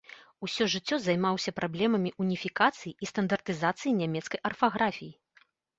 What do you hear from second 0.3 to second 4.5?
Усё жыццё займаўся праблемамі уніфікацыі і стандартызацыі нямецкай